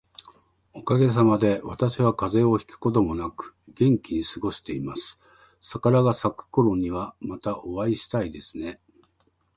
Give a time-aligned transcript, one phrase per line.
[0.73, 5.19] おかげさまで、私は風邪をひくこともなく元気に過ごしています。
[5.61, 8.79] 桜が咲くころには、またお会いしたいですね。